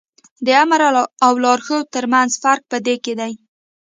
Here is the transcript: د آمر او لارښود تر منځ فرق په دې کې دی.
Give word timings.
د 0.45 0.47
آمر 0.63 0.81
او 1.27 1.33
لارښود 1.43 1.85
تر 1.95 2.05
منځ 2.13 2.31
فرق 2.43 2.63
په 2.71 2.77
دې 2.85 2.95
کې 3.03 3.13
دی. 3.19 3.33